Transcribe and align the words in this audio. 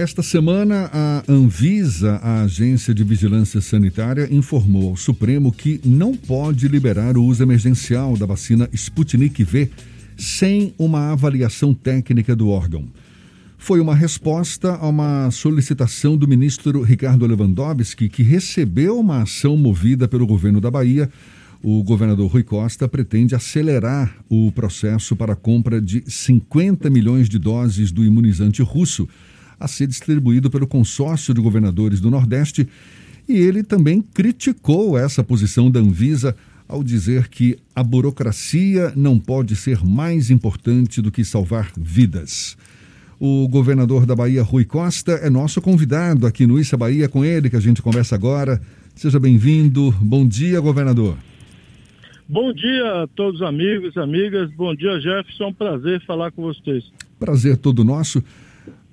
Esta 0.00 0.22
semana, 0.22 0.88
a 0.94 1.22
Anvisa, 1.28 2.12
a 2.22 2.40
Agência 2.40 2.94
de 2.94 3.04
Vigilância 3.04 3.60
Sanitária, 3.60 4.26
informou 4.32 4.88
ao 4.88 4.96
Supremo 4.96 5.52
que 5.52 5.78
não 5.84 6.16
pode 6.16 6.66
liberar 6.68 7.18
o 7.18 7.24
uso 7.24 7.42
emergencial 7.42 8.16
da 8.16 8.24
vacina 8.24 8.66
Sputnik 8.72 9.44
V 9.44 9.70
sem 10.16 10.72
uma 10.78 11.12
avaliação 11.12 11.74
técnica 11.74 12.34
do 12.34 12.48
órgão. 12.48 12.86
Foi 13.58 13.78
uma 13.78 13.94
resposta 13.94 14.74
a 14.74 14.88
uma 14.88 15.30
solicitação 15.30 16.16
do 16.16 16.26
ministro 16.26 16.80
Ricardo 16.80 17.26
Lewandowski, 17.26 18.08
que 18.08 18.22
recebeu 18.22 18.98
uma 18.98 19.24
ação 19.24 19.54
movida 19.54 20.08
pelo 20.08 20.26
governo 20.26 20.62
da 20.62 20.70
Bahia. 20.70 21.10
O 21.62 21.82
governador 21.82 22.30
Rui 22.30 22.42
Costa 22.42 22.88
pretende 22.88 23.34
acelerar 23.34 24.16
o 24.30 24.50
processo 24.50 25.14
para 25.14 25.34
a 25.34 25.36
compra 25.36 25.78
de 25.78 26.02
50 26.06 26.88
milhões 26.88 27.28
de 27.28 27.38
doses 27.38 27.92
do 27.92 28.02
imunizante 28.02 28.62
russo 28.62 29.06
a 29.60 29.68
ser 29.68 29.86
distribuído 29.86 30.50
pelo 30.50 30.66
consórcio 30.66 31.34
de 31.34 31.40
governadores 31.40 32.00
do 32.00 32.10
Nordeste. 32.10 32.66
E 33.28 33.34
ele 33.34 33.62
também 33.62 34.00
criticou 34.00 34.98
essa 34.98 35.22
posição 35.22 35.70
da 35.70 35.78
Anvisa 35.78 36.34
ao 36.66 36.82
dizer 36.82 37.28
que 37.28 37.58
a 37.74 37.82
burocracia 37.82 38.92
não 38.96 39.18
pode 39.18 39.54
ser 39.54 39.84
mais 39.84 40.30
importante 40.30 41.02
do 41.02 41.12
que 41.12 41.24
salvar 41.24 41.70
vidas. 41.76 42.56
O 43.18 43.46
governador 43.48 44.06
da 44.06 44.16
Bahia, 44.16 44.42
Rui 44.42 44.64
Costa, 44.64 45.12
é 45.12 45.28
nosso 45.28 45.60
convidado 45.60 46.26
aqui 46.26 46.46
no 46.46 46.58
Issa 46.58 46.76
Bahia, 46.76 47.08
com 47.08 47.22
ele 47.22 47.50
que 47.50 47.56
a 47.56 47.60
gente 47.60 47.82
conversa 47.82 48.14
agora. 48.14 48.58
Seja 48.94 49.20
bem-vindo. 49.20 49.92
Bom 50.00 50.26
dia, 50.26 50.58
governador. 50.60 51.16
Bom 52.26 52.52
dia 52.52 53.02
a 53.02 53.06
todos 53.08 53.40
os 53.40 53.46
amigos 53.46 53.94
e 53.96 53.98
amigas. 53.98 54.50
Bom 54.52 54.74
dia, 54.74 55.00
Jefferson. 55.00 55.44
É 55.44 55.46
um 55.48 55.52
prazer 55.52 56.00
falar 56.06 56.30
com 56.30 56.42
vocês. 56.42 56.84
Prazer 57.18 57.56
todo 57.56 57.84
nosso. 57.84 58.22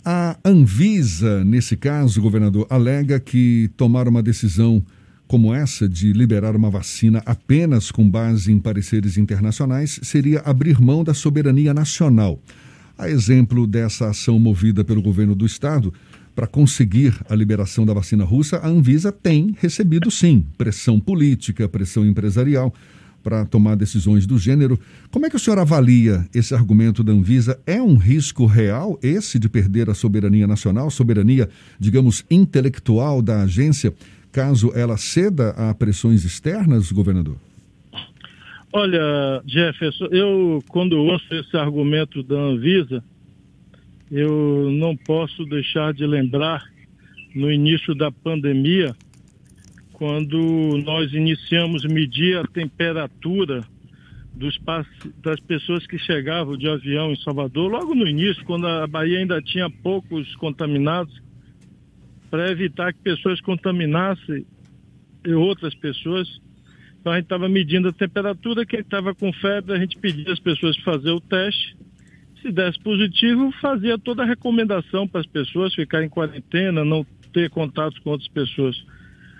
A 0.10 0.38
Anvisa, 0.46 1.44
nesse 1.44 1.76
caso, 1.76 2.22
governador, 2.22 2.66
alega 2.70 3.20
que 3.20 3.70
tomar 3.76 4.08
uma 4.08 4.24
decisão 4.24 4.82
como 5.28 5.54
essa 5.54 5.90
de 5.90 6.14
liberar 6.14 6.56
uma 6.56 6.70
vacina 6.70 7.22
apenas 7.26 7.92
com 7.92 8.10
base 8.10 8.50
em 8.50 8.58
pareceres 8.58 9.18
internacionais 9.18 10.00
seria 10.02 10.40
abrir 10.46 10.80
mão 10.80 11.04
da 11.04 11.14
soberania 11.14 11.74
nacional. 11.74 12.42
A 12.98 13.10
exemplo 13.10 13.68
dessa 13.68 14.08
ação 14.08 14.40
movida 14.40 14.82
pelo 14.82 15.02
governo 15.02 15.36
do 15.36 15.46
estado 15.46 15.94
para 16.34 16.48
conseguir 16.48 17.14
a 17.30 17.36
liberação 17.36 17.86
da 17.86 17.94
vacina 17.94 18.24
russa, 18.24 18.60
a 18.60 18.68
Anvisa 18.70 19.12
tem 19.12 19.58
recebido 19.60 20.10
sim 20.10 20.46
pressão 20.58 21.02
política, 21.02 21.68
pressão 21.68 22.06
empresarial 22.06 22.74
para 23.28 23.46
tomar 23.46 23.76
decisões 23.76 24.26
do 24.26 24.38
gênero. 24.38 24.80
Como 25.12 25.26
é 25.26 25.30
que 25.30 25.36
o 25.36 25.40
senhor 25.40 25.60
avalia 25.60 26.26
esse 26.34 26.56
argumento 26.56 27.04
da 27.04 27.12
Anvisa? 27.12 27.60
É 27.68 27.82
um 27.82 27.98
risco 27.98 28.46
real 28.46 28.98
esse 29.04 29.38
de 29.38 29.50
perder 29.50 29.90
a 29.90 29.94
soberania 29.94 30.48
nacional, 30.48 30.90
soberania, 30.90 31.50
digamos, 31.78 32.24
intelectual 32.32 33.22
da 33.22 33.42
agência, 33.42 33.94
caso 34.32 34.72
ela 34.74 34.96
ceda 34.96 35.50
a 35.58 35.74
pressões 35.74 36.24
externas, 36.24 36.90
governador? 36.90 37.36
Olha, 38.72 39.42
Jefferson, 39.46 40.06
eu 40.06 40.64
quando 40.70 40.98
ouço 40.98 41.26
esse 41.36 41.58
argumento 41.58 42.24
da 42.24 42.40
Anvisa, 42.40 43.04
eu 44.10 44.70
não 44.72 44.96
posso 44.96 45.44
deixar 45.48 45.94
de 45.94 46.06
lembrar 46.08 46.64
no 47.36 47.52
início 47.52 47.94
da 47.94 48.10
pandemia 48.10 48.96
quando 49.98 50.78
nós 50.86 51.12
iniciamos 51.12 51.84
medir 51.84 52.38
a 52.38 52.44
temperatura 52.44 53.62
dos, 54.32 54.56
das 55.24 55.40
pessoas 55.40 55.88
que 55.88 55.98
chegavam 55.98 56.56
de 56.56 56.70
avião 56.70 57.12
em 57.12 57.16
Salvador, 57.16 57.72
logo 57.72 57.96
no 57.96 58.08
início, 58.08 58.46
quando 58.46 58.68
a 58.68 58.86
Bahia 58.86 59.18
ainda 59.18 59.42
tinha 59.42 59.68
poucos 59.72 60.36
contaminados, 60.36 61.20
para 62.30 62.52
evitar 62.52 62.94
que 62.94 63.00
pessoas 63.00 63.42
contaminassem 63.42 64.46
outras 65.36 65.74
pessoas. 65.74 66.28
Então 67.02 67.12
a 67.12 67.16
gente 67.16 67.26
estava 67.26 67.50
medindo 67.50 67.88
a 67.88 67.94
temperatura, 67.94 68.68
quem 68.68 68.82
estava 68.82 69.16
com 69.16 69.34
febre, 69.34 69.74
a 69.74 69.80
gente 69.80 69.98
pedia 69.98 70.32
as 70.32 70.40
pessoas 70.40 70.78
fazer 70.78 71.10
o 71.10 71.20
teste. 71.20 71.76
Se 72.44 72.52
desse 72.52 72.80
positivo, 72.82 73.52
fazia 73.60 73.98
toda 73.98 74.22
a 74.22 74.28
recomendação 74.28 75.08
para 75.08 75.22
as 75.22 75.28
pessoas 75.28 75.74
ficarem 75.74 76.06
em 76.06 76.10
quarentena, 76.10 76.86
não 76.86 77.04
ter 77.34 77.50
contato 77.50 78.00
com 78.04 78.12
outras 78.12 78.30
pessoas. 78.30 78.78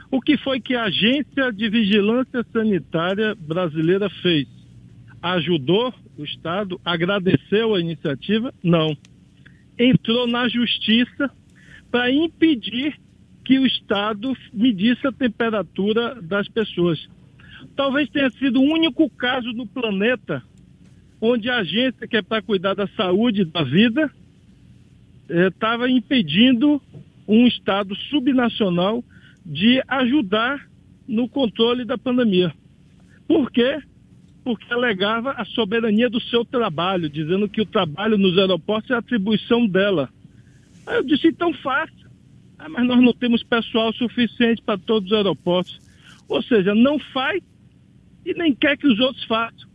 O 0.10 0.22
que 0.22 0.38
foi 0.38 0.60
que 0.60 0.74
a 0.74 0.86
Agência 0.86 1.52
de 1.52 1.70
Vigilância 1.70 2.46
Sanitária 2.54 3.36
Brasileira 3.36 4.10
fez? 4.22 4.48
Ajudou 5.22 5.94
o 6.18 6.24
Estado? 6.24 6.80
Agradeceu 6.86 7.76
a 7.76 7.80
iniciativa? 7.80 8.54
Não. 8.64 8.96
Entrou 9.78 10.26
na 10.26 10.48
justiça 10.48 11.30
para 11.92 12.12
impedir 12.12 12.98
que 13.44 13.60
o 13.60 13.66
Estado 13.66 14.36
medisse 14.54 15.06
a 15.06 15.12
temperatura 15.12 16.22
das 16.22 16.48
pessoas. 16.48 17.08
Talvez 17.76 18.10
tenha 18.10 18.30
sido 18.32 18.62
o 18.62 18.74
único 18.74 19.10
caso 19.10 19.52
no 19.52 19.68
planeta 19.68 20.42
onde 21.20 21.50
a 21.50 21.58
agência 21.58 22.08
que 22.08 22.18
é 22.18 22.22
para 22.22 22.42
cuidar 22.42 22.76
da 22.76 22.88
saúde 22.90 23.44
da 23.46 23.64
vida 23.64 24.12
estava 25.30 25.90
eh, 25.90 25.92
impedindo 25.92 26.82
um 27.28 27.48
Estado 27.48 27.96
subnacional 28.10 29.04
de 29.48 29.82
ajudar 29.88 30.68
no 31.08 31.30
controle 31.30 31.86
da 31.86 31.98
pandemia. 31.98 32.54
Por 33.26 33.50
quê? 33.50 33.80
Porque 34.44 34.74
alegava 34.74 35.32
a 35.32 35.46
soberania 35.46 36.10
do 36.10 36.20
seu 36.20 36.44
trabalho, 36.44 37.10
dizendo 37.10 37.48
que 37.48 37.62
o 37.62 37.66
trabalho 37.66 38.18
nos 38.18 38.38
aeroportos 38.38 38.92
é 38.92 38.96
atribuição 38.96 39.66
dela. 39.66 40.10
Aí 40.86 40.98
eu 40.98 41.04
disse, 41.04 41.30
então 41.30 41.54
faça. 41.54 41.94
Ah, 42.60 42.68
mas 42.68 42.86
nós 42.86 43.02
não 43.02 43.14
temos 43.14 43.42
pessoal 43.42 43.94
suficiente 43.94 44.62
para 44.62 44.78
todos 44.78 45.12
os 45.12 45.18
aeroportos. 45.18 45.80
Ou 46.28 46.42
seja, 46.42 46.76
não 46.76 47.00
faz 47.00 47.42
e 48.26 48.34
nem 48.34 48.54
quer 48.54 48.78
que 48.78 48.88
os 48.88 49.00
outros 49.00 49.24
façam. 49.26 49.68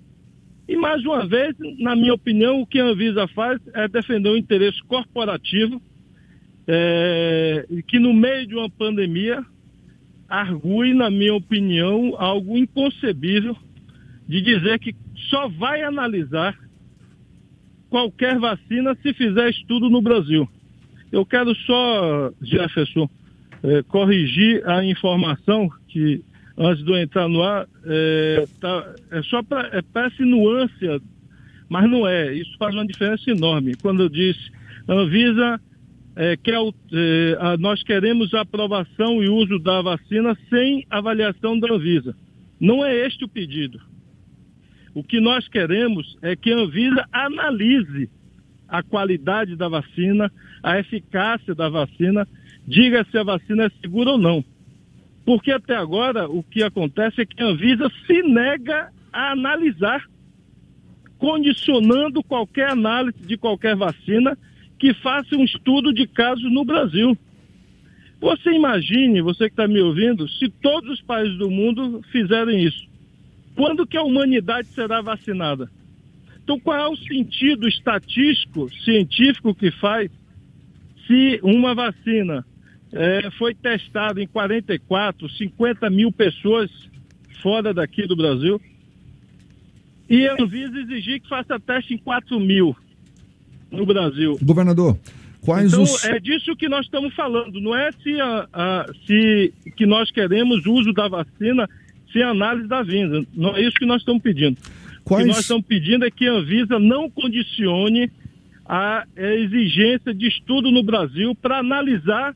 E 0.69 0.77
mais 0.77 1.03
uma 1.05 1.27
vez, 1.27 1.57
na 1.79 1.97
minha 1.97 2.13
opinião, 2.13 2.61
o 2.61 2.67
que 2.67 2.79
a 2.79 2.85
Anvisa 2.85 3.27
faz 3.29 3.59
é 3.75 3.89
defender 3.89 4.29
o 4.29 4.37
interesse 4.37 4.83
corporativo, 4.83 5.81
é, 6.67 7.67
que 7.89 7.99
no 7.99 8.13
meio 8.13 8.47
de 8.47 8.55
uma 8.55 8.69
pandemia 8.71 9.45
argue, 10.33 10.95
na 10.95 11.11
minha 11.11 11.35
opinião, 11.35 12.15
algo 12.17 12.57
inconcebível 12.57 13.55
de 14.27 14.41
dizer 14.41 14.79
que 14.79 14.97
só 15.29 15.47
vai 15.47 15.83
analisar 15.83 16.59
qualquer 17.91 18.39
vacina 18.39 18.97
se 19.03 19.13
fizer 19.13 19.51
estudo 19.51 19.91
no 19.91 20.01
Brasil. 20.01 20.49
Eu 21.13 21.27
quero 21.27 21.55
só, 21.55 22.33
Jefferson, 22.41 23.11
é, 23.63 23.83
corrigir 23.83 24.67
a 24.67 24.83
informação 24.83 25.69
que, 25.87 26.25
antes 26.57 26.83
de 26.83 26.91
eu 26.91 26.97
entrar 26.97 27.29
no 27.29 27.43
ar, 27.43 27.69
é, 27.85 28.47
tá, 28.59 28.95
é 29.11 29.23
só 29.25 29.43
para 29.43 29.69
é, 29.77 29.83
parece 29.83 30.25
nuance, 30.25 31.03
mas 31.69 31.91
não 31.91 32.09
é. 32.09 32.33
Isso 32.33 32.57
faz 32.59 32.75
uma 32.75 32.87
diferença 32.87 33.31
enorme. 33.31 33.75
Quando 33.83 34.03
eu 34.03 34.09
disse, 34.09 34.51
Anvisa 34.89 35.61
é, 36.15 36.35
é 36.35 36.37
é, 36.37 37.37
a, 37.41 37.57
nós 37.57 37.83
queremos 37.83 38.33
a 38.35 38.43
aprovação 38.43 39.23
e 39.23 39.29
uso 39.29 39.59
da 39.59 39.81
vacina 39.81 40.37
sem 40.51 40.87
avaliação 40.91 41.59
da 41.59 41.73
Anvisa. 41.73 42.15
Não 42.61 42.85
é 42.85 43.07
este 43.07 43.25
o 43.25 43.29
pedido. 43.29 43.81
O 44.95 45.03
que 45.03 45.21
nós 45.21 45.49
queremos 45.49 46.19
é 46.21 46.37
que 46.37 46.53
a 46.53 46.57
Anvisa 46.57 47.07
analise 47.11 48.11
a 48.69 48.83
qualidade 48.83 49.57
da 49.57 49.69
vacina, 49.69 50.33
a 50.63 50.79
eficácia 50.79 51.55
da 51.55 51.69
vacina, 51.69 52.27
diga 52.67 53.07
se 53.11 53.19
a 53.19 53.23
vacina 53.23 53.65
é 53.65 53.71
segura 53.81 54.13
ou 54.13 54.19
não. 54.19 54.45
Porque 55.25 55.53
até 55.53 55.77
agora 55.77 56.29
o 56.29 56.43
que 56.43 56.63
acontece 56.63 57.21
é 57.21 57.27
que 57.27 57.43
a 57.43 57.47
Anvisa 57.47 57.91
se 58.07 58.23
nega 58.23 58.91
a 59.13 59.33
analisar, 59.33 60.05
condicionando 61.19 62.23
qualquer 62.23 62.71
análise 62.71 63.19
de 63.21 63.37
qualquer 63.37 63.77
vacina 63.77 64.37
que 64.83 64.93
faça 64.95 65.37
um 65.37 65.45
estudo 65.45 65.95
de 65.95 66.09
casos 66.09 66.53
no 66.53 66.65
Brasil. 66.65 67.17
Você 68.21 68.51
imagine, 68.51 69.23
você 69.23 69.45
que 69.45 69.53
está 69.53 69.69
me 69.69 69.81
ouvindo, 69.81 70.29
se 70.29 70.49
todos 70.61 70.91
os 70.95 71.01
países 71.01 71.39
do 71.39 71.49
mundo 71.49 72.03
fizerem 72.11 72.65
isso. 72.65 72.85
Quando 73.55 73.87
que 73.87 73.97
a 73.97 74.03
humanidade 74.03 74.67
será 74.67 75.01
vacinada? 75.01 75.71
Então, 76.43 76.59
qual 76.59 76.77
é 76.77 76.89
o 76.89 76.97
sentido 76.97 77.69
estatístico, 77.69 78.69
científico 78.83 79.55
que 79.55 79.71
faz 79.71 80.11
se 81.07 81.39
uma 81.45 81.77
vacina 81.77 82.45
é, 82.91 83.31
foi 83.39 83.55
testada 83.55 84.21
em 84.21 84.27
44, 84.27 85.29
50 85.29 85.91
mil 85.91 86.11
pessoas 86.11 86.73
fora 87.41 87.73
daqui 87.73 88.05
do 88.05 88.17
Brasil 88.17 88.61
e 90.11 90.27
a 90.27 90.35
Anvisa 90.41 90.77
exigir 90.77 91.21
que 91.21 91.29
faça 91.29 91.61
teste 91.61 91.95
em 91.95 91.99
4 91.99 92.41
mil? 92.41 92.77
No 93.73 93.87
Brasil. 93.87 94.39
Governador, 94.43 94.99
quais 95.41 95.73
então, 95.73 95.83
os. 95.83 96.05
É 96.05 96.21
disso 96.21 96.55
que 96.55 96.69
nós 96.69 96.85
estamos 96.85 97.15
falando, 97.15 97.61
não 97.61 97.75
é 97.75 97.91
se, 97.93 98.21
a, 98.21 98.49
a, 98.53 98.87
se 99.07 99.53
que 99.77 99.87
nós 99.87 100.11
queremos 100.11 100.67
uso 100.67 100.93
da 100.93 101.09
vacina 101.09 101.69
sem 102.13 102.23
análise 102.23 102.69
da 102.69 102.83
vinda. 102.83 103.25
Não 103.35 103.57
é 103.57 103.63
isso 103.63 103.75
que 103.77 103.87
nós 103.87 104.03
estamos 104.03 104.23
pedindo. 104.23 104.59
Quais... 105.05 105.25
O 105.25 105.27
que 105.27 105.35
nós 105.35 105.41
estamos 105.41 105.67
pedindo 105.67 106.05
é 106.05 106.11
que 106.11 106.29
a 106.29 106.33
Anvisa 106.33 106.79
não 106.79 107.11
condicione 107.11 108.11
a 108.65 109.05
exigência 109.17 110.15
de 110.15 110.29
estudo 110.29 110.71
no 110.71 110.83
Brasil 110.83 111.35
para 111.35 111.59
analisar 111.59 112.35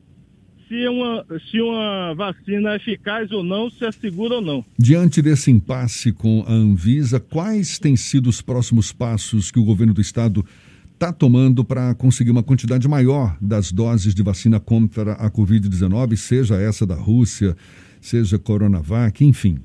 se 0.67 0.87
uma, 0.87 1.25
se 1.49 1.61
uma 1.61 2.13
vacina 2.13 2.73
é 2.73 2.75
eficaz 2.75 3.31
ou 3.31 3.41
não, 3.41 3.69
se 3.69 3.85
é 3.85 3.91
segura 3.91 4.35
ou 4.35 4.41
não. 4.41 4.65
Diante 4.77 5.21
desse 5.21 5.49
impasse 5.49 6.11
com 6.11 6.43
a 6.45 6.51
Anvisa, 6.51 7.19
quais 7.19 7.79
têm 7.79 7.95
sido 7.95 8.27
os 8.27 8.41
próximos 8.41 8.91
passos 8.91 9.49
que 9.49 9.59
o 9.59 9.63
governo 9.63 9.93
do 9.93 10.01
estado 10.01 10.45
está 10.97 11.13
tomando 11.13 11.63
para 11.63 11.93
conseguir 11.93 12.31
uma 12.31 12.41
quantidade 12.41 12.87
maior 12.87 13.37
das 13.39 13.71
doses 13.71 14.15
de 14.15 14.23
vacina 14.23 14.59
contra 14.59 15.13
a 15.13 15.29
Covid-19, 15.29 16.15
seja 16.15 16.55
essa 16.55 16.87
da 16.87 16.95
Rússia, 16.95 17.55
seja 18.01 18.39
Coronavac, 18.39 19.23
enfim? 19.23 19.59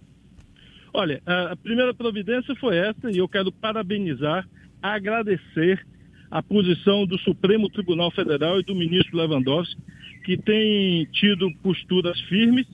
Olha, 0.92 1.22
a 1.24 1.56
primeira 1.56 1.94
providência 1.94 2.54
foi 2.56 2.76
essa 2.76 3.10
e 3.10 3.16
eu 3.16 3.26
quero 3.26 3.50
parabenizar, 3.50 4.46
agradecer 4.82 5.82
a 6.30 6.42
posição 6.42 7.06
do 7.06 7.18
Supremo 7.18 7.70
Tribunal 7.70 8.10
Federal 8.10 8.60
e 8.60 8.62
do 8.62 8.74
ministro 8.74 9.16
Lewandowski, 9.16 9.80
que 10.26 10.36
tem 10.36 11.06
tido 11.12 11.50
posturas 11.62 12.20
firmes 12.22 12.66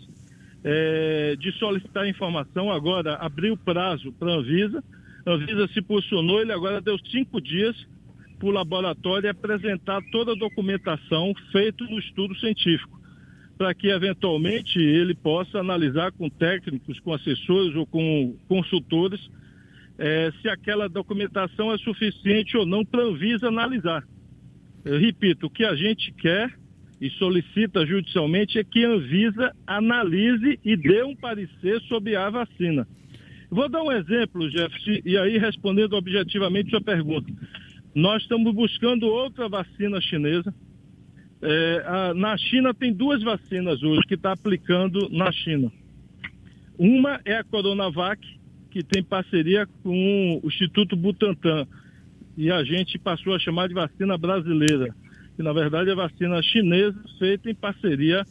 é, 0.65 1.37
de 1.39 1.53
solicitar 1.53 2.09
informação. 2.09 2.73
Agora 2.73 3.15
abriu 3.15 3.57
prazo 3.57 4.13
para 4.19 4.33
a 4.33 4.37
Anvisa. 4.39 4.83
A 5.25 5.31
Anvisa 5.31 5.69
se 5.69 5.81
posicionou, 5.81 6.41
ele 6.41 6.53
agora 6.53 6.81
deu 6.81 6.99
cinco 7.09 7.41
dias 7.41 7.77
para 8.38 8.49
o 8.49 8.52
laboratório 8.52 9.31
apresentar 9.31 10.00
toda 10.12 10.32
a 10.32 10.37
documentação 10.37 11.35
feita 11.50 11.85
no 11.85 11.99
estudo 11.99 12.35
científico, 12.37 12.99
para 13.56 13.75
que 13.75 13.88
eventualmente 13.88 14.79
ele 14.79 15.14
possa 15.14 15.58
analisar 15.58 16.12
com 16.12 16.31
técnicos, 16.31 17.00
com 17.00 17.12
assessores 17.12 17.75
ou 17.75 17.87
com 17.87 18.37
consultores 18.46 19.20
é, 19.99 20.31
se 20.40 20.49
aquela 20.49 20.88
documentação 20.88 21.73
é 21.73 21.79
suficiente 21.79 22.56
ou 22.56 22.64
não 22.64 22.85
para 22.85 23.02
Anvisa 23.02 23.49
analisar. 23.49 24.05
Eu 24.85 24.99
repito, 24.99 25.46
o 25.46 25.50
que 25.50 25.64
a 25.64 25.75
gente 25.75 26.12
quer 26.12 26.55
e 27.00 27.11
solicita 27.11 27.85
judicialmente 27.85 28.58
é 28.58 28.64
que 28.64 28.85
a 28.85 28.90
Anvisa 28.90 29.52
analise 29.67 30.58
e 30.64 30.76
dê 30.76 31.02
um 31.02 31.17
parecer 31.17 31.81
sobre 31.82 32.17
a 32.17 32.31
vacina. 32.31 32.87
Vou 33.50 33.69
dar 33.69 33.82
um 33.82 33.90
exemplo, 33.90 34.49
Jeff, 34.50 35.02
e 35.05 35.17
aí 35.17 35.38
respondendo 35.38 35.94
objetivamente 35.94 36.70
sua 36.70 36.81
pergunta. 36.81 37.32
Nós 37.99 38.23
estamos 38.23 38.55
buscando 38.55 39.09
outra 39.09 39.49
vacina 39.49 40.00
chinesa. 40.00 40.55
É, 41.43 41.83
a, 41.85 42.15
na 42.15 42.39
China 42.39 42.73
tem 42.73 42.93
duas 42.93 43.21
vacinas 43.25 43.83
hoje 43.83 44.03
que 44.06 44.15
está 44.15 44.31
aplicando 44.31 45.09
na 45.11 45.33
China. 45.33 45.73
Uma 46.79 47.21
é 47.25 47.35
a 47.35 47.43
Coronavac, 47.43 48.25
que 48.71 48.85
tem 48.85 49.03
parceria 49.03 49.67
com 49.83 50.41
o 50.41 50.47
Instituto 50.47 50.95
Butantan. 50.95 51.67
E 52.37 52.53
a 52.53 52.62
gente 52.62 53.00
passou 53.00 53.35
a 53.35 53.39
chamar 53.41 53.67
de 53.67 53.75
vacina 53.75 54.17
brasileira, 54.17 54.95
que 55.35 55.43
na 55.43 55.53
verdade 55.53 55.91
é 55.91 55.95
vacina 55.97 56.41
chinesa 56.41 57.03
feita 57.19 57.50
em 57.50 57.55
parceria 57.55 58.23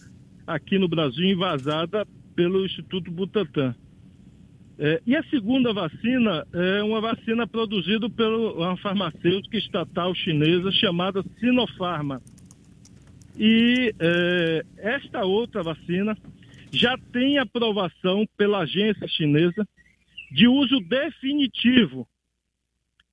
aqui 0.48 0.80
no 0.80 0.88
Brasil, 0.88 1.26
invasada 1.26 2.08
pelo 2.34 2.66
Instituto 2.66 3.12
Butantan. 3.12 3.76
É, 4.80 5.02
e 5.08 5.16
a 5.16 5.24
segunda 5.24 5.74
vacina 5.74 6.46
é 6.54 6.84
uma 6.84 7.02
vacina 7.02 7.48
produzida 7.48 8.08
por 8.10 8.26
uma 8.26 8.78
farmacêutica 8.78 9.58
estatal 9.58 10.14
chinesa 10.14 10.72
chamada 10.72 11.24
Sinopharma. 11.40 12.22
E 13.36 13.94
é, 14.00 14.66
esta 14.78 15.26
outra 15.26 15.64
vacina 15.64 16.16
já 16.72 16.96
tem 17.12 17.40
aprovação 17.40 18.28
pela 18.38 18.60
agência 18.60 19.08
chinesa 19.08 19.68
de 20.32 20.48
uso 20.48 20.80
definitivo. 20.82 22.08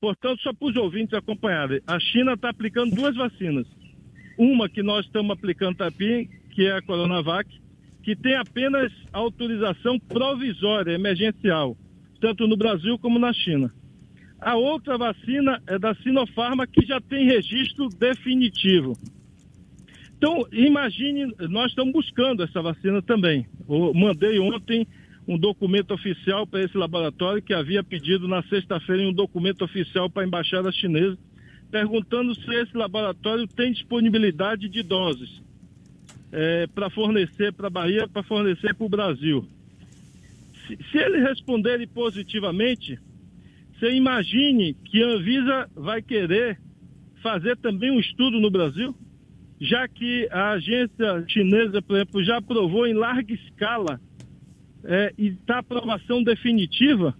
Portanto, 0.00 0.42
só 0.42 0.52
para 0.52 0.68
os 0.68 0.76
ouvintes 0.76 1.14
acompanharem, 1.14 1.80
a 1.86 1.98
China 1.98 2.34
está 2.34 2.50
aplicando 2.50 2.94
duas 2.94 3.16
vacinas. 3.16 3.66
Uma 4.36 4.68
que 4.68 4.82
nós 4.82 5.06
estamos 5.06 5.30
aplicando 5.30 5.80
aqui, 5.80 6.28
que 6.54 6.66
é 6.66 6.72
a 6.72 6.82
Coronavac, 6.82 7.48
que 8.04 8.14
tem 8.14 8.34
apenas 8.36 8.92
autorização 9.10 9.98
provisória, 9.98 10.92
emergencial, 10.92 11.74
tanto 12.20 12.46
no 12.46 12.54
Brasil 12.54 12.98
como 12.98 13.18
na 13.18 13.32
China. 13.32 13.72
A 14.38 14.56
outra 14.56 14.98
vacina 14.98 15.62
é 15.66 15.78
da 15.78 15.94
Sinopharma, 15.94 16.66
que 16.66 16.84
já 16.84 17.00
tem 17.00 17.24
registro 17.24 17.88
definitivo. 17.88 18.92
Então, 20.18 20.46
imagine, 20.52 21.34
nós 21.48 21.70
estamos 21.70 21.94
buscando 21.94 22.42
essa 22.42 22.60
vacina 22.60 23.00
também. 23.00 23.46
Eu 23.66 23.94
mandei 23.94 24.38
ontem 24.38 24.86
um 25.26 25.38
documento 25.38 25.94
oficial 25.94 26.46
para 26.46 26.62
esse 26.62 26.76
laboratório, 26.76 27.42
que 27.42 27.54
havia 27.54 27.82
pedido 27.82 28.28
na 28.28 28.42
sexta-feira 28.42 29.02
um 29.02 29.14
documento 29.14 29.64
oficial 29.64 30.10
para 30.10 30.22
a 30.22 30.26
Embaixada 30.26 30.70
Chinesa, 30.70 31.16
perguntando 31.70 32.34
se 32.34 32.54
esse 32.54 32.76
laboratório 32.76 33.48
tem 33.48 33.72
disponibilidade 33.72 34.68
de 34.68 34.82
doses 34.82 35.43
é, 36.34 36.66
para 36.66 36.90
fornecer 36.90 37.52
para 37.52 37.68
a 37.68 37.70
Bahia, 37.70 38.08
para 38.08 38.24
fornecer 38.24 38.74
para 38.74 38.84
o 38.84 38.88
Brasil. 38.88 39.46
Se, 40.66 40.76
se 40.90 40.98
eles 40.98 41.22
responderem 41.22 41.86
positivamente, 41.86 42.98
você 43.78 43.92
imagine 43.94 44.74
que 44.74 45.00
a 45.00 45.06
Anvisa 45.06 45.70
vai 45.76 46.02
querer 46.02 46.58
fazer 47.22 47.56
também 47.58 47.92
um 47.92 48.00
estudo 48.00 48.40
no 48.40 48.50
Brasil, 48.50 48.94
já 49.60 49.86
que 49.86 50.28
a 50.30 50.50
agência 50.50 51.24
chinesa, 51.28 51.80
por 51.80 51.96
exemplo, 51.96 52.24
já 52.24 52.38
aprovou 52.38 52.84
em 52.84 52.94
larga 52.94 53.32
escala 53.32 54.00
é, 54.82 55.14
e 55.16 55.28
está 55.28 55.60
aprovação 55.60 56.22
definitiva. 56.22 57.14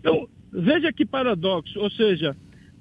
Então, 0.00 0.28
veja 0.52 0.92
que 0.92 1.06
paradoxo, 1.06 1.78
ou 1.78 1.90
seja, 1.90 2.36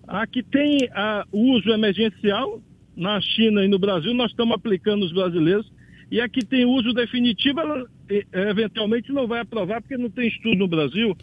aqui 0.08 0.42
tem 0.42 0.90
o 1.32 1.54
uso 1.54 1.70
emergencial 1.70 2.60
na 2.96 3.22
China 3.22 3.64
e 3.64 3.68
no 3.68 3.78
Brasil, 3.78 4.14
nós 4.14 4.32
estamos 4.32 4.56
aplicando 4.56 5.06
os 5.06 5.14
brasileiros, 5.14 5.72
e 6.16 6.22
a 6.22 6.30
que 6.30 6.46
tem 6.46 6.64
uso 6.64 6.94
definitivo, 6.94 7.60
ela 7.60 7.86
eventualmente 8.50 9.12
não 9.12 9.28
vai 9.28 9.42
aprovar 9.42 9.82
porque 9.82 9.98
não 9.98 10.10
tem 10.10 10.30
estudo 10.30 10.56
no 10.56 10.66
Brasil. 10.66 11.14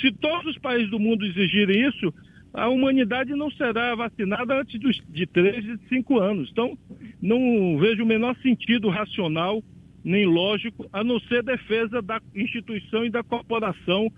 Se 0.00 0.10
todos 0.10 0.56
os 0.56 0.58
países 0.58 0.90
do 0.90 0.98
mundo 0.98 1.24
exigirem 1.24 1.88
isso, 1.88 2.12
a 2.52 2.68
humanidade 2.68 3.36
não 3.36 3.52
será 3.52 3.94
vacinada 3.94 4.60
antes 4.60 4.80
dos, 4.80 5.00
de 5.08 5.28
3 5.28 5.64
e 5.64 5.78
5 5.88 6.18
anos. 6.18 6.48
Então, 6.50 6.76
não 7.22 7.78
vejo 7.78 8.02
o 8.02 8.06
menor 8.06 8.34
sentido 8.42 8.88
racional 8.88 9.62
nem 10.02 10.26
lógico, 10.26 10.88
a 10.92 11.04
não 11.04 11.20
ser 11.20 11.44
defesa 11.44 12.02
da 12.02 12.20
instituição 12.34 13.04
e 13.04 13.10
da 13.10 13.22
corporação 13.22 14.12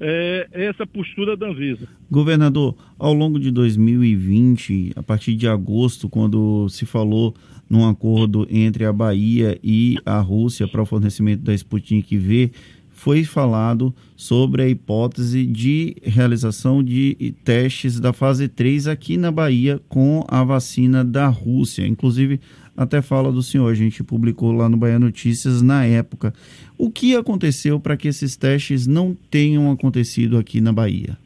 é, 0.00 0.48
essa 0.52 0.86
postura 0.86 1.36
da 1.36 1.48
Anvisa. 1.48 1.88
Governador, 2.10 2.74
ao 2.98 3.12
longo 3.12 3.38
de 3.38 3.50
2020, 3.50 4.92
a 4.96 5.02
partir 5.02 5.34
de 5.34 5.48
agosto, 5.48 6.08
quando 6.08 6.68
se 6.68 6.86
falou 6.86 7.34
num 7.68 7.86
acordo 7.86 8.46
entre 8.50 8.84
a 8.84 8.92
Bahia 8.92 9.58
e 9.62 9.96
a 10.04 10.18
Rússia 10.20 10.66
para 10.66 10.82
o 10.82 10.86
fornecimento 10.86 11.42
da 11.42 11.54
Sputnik 11.54 12.16
V, 12.16 12.50
foi 12.98 13.22
falado 13.22 13.94
sobre 14.16 14.62
a 14.62 14.68
hipótese 14.68 15.46
de 15.46 15.96
realização 16.02 16.82
de 16.82 17.32
testes 17.44 18.00
da 18.00 18.12
fase 18.12 18.48
3 18.48 18.88
aqui 18.88 19.16
na 19.16 19.30
Bahia 19.30 19.80
com 19.88 20.24
a 20.26 20.42
vacina 20.42 21.04
da 21.04 21.28
Rússia. 21.28 21.86
Inclusive, 21.86 22.40
até 22.78 23.02
fala 23.02 23.32
do 23.32 23.42
senhor, 23.42 23.68
a 23.68 23.74
gente 23.74 24.04
publicou 24.04 24.52
lá 24.52 24.68
no 24.68 24.76
Bahia 24.76 25.00
Notícias 25.00 25.60
na 25.60 25.84
época. 25.84 26.32
O 26.78 26.92
que 26.92 27.16
aconteceu 27.16 27.80
para 27.80 27.96
que 27.96 28.06
esses 28.06 28.36
testes 28.36 28.86
não 28.86 29.16
tenham 29.28 29.68
acontecido 29.72 30.38
aqui 30.38 30.60
na 30.60 30.72
Bahia? 30.72 31.18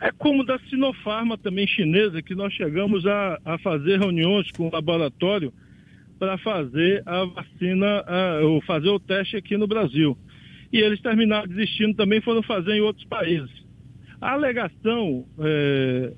É 0.00 0.10
como 0.18 0.44
da 0.44 0.58
Sinopharma 0.68 1.38
também 1.38 1.68
chinesa, 1.68 2.20
que 2.20 2.34
nós 2.34 2.52
chegamos 2.52 3.06
a, 3.06 3.38
a 3.44 3.58
fazer 3.58 4.00
reuniões 4.00 4.50
com 4.50 4.66
o 4.66 4.72
laboratório 4.72 5.52
para 6.18 6.36
fazer 6.38 7.00
a 7.06 7.24
vacina, 7.26 8.04
ou 8.42 8.60
fazer 8.62 8.88
o 8.88 8.98
teste 8.98 9.36
aqui 9.36 9.56
no 9.56 9.68
Brasil. 9.68 10.18
E 10.72 10.78
eles 10.78 11.00
terminaram 11.00 11.46
desistindo 11.46 11.94
também, 11.94 12.20
foram 12.20 12.42
fazer 12.42 12.72
em 12.72 12.80
outros 12.80 13.06
países. 13.06 13.65
A 14.20 14.32
alegação, 14.32 15.26
é, 15.38 16.12